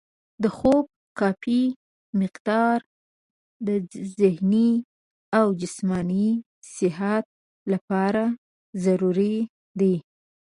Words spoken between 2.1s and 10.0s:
مقدار د ذهني او جسماني صحت لپاره ضروري دی.